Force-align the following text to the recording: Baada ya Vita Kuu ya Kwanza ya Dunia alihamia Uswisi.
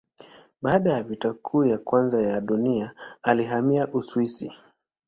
Baada 0.61 0.93
ya 0.93 1.03
Vita 1.03 1.33
Kuu 1.33 1.65
ya 1.65 1.77
Kwanza 1.77 2.21
ya 2.21 2.41
Dunia 2.41 2.95
alihamia 3.23 3.87
Uswisi. 3.87 4.53